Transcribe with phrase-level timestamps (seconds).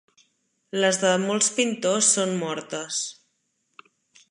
[0.83, 3.05] Les de molts pintors són mortes.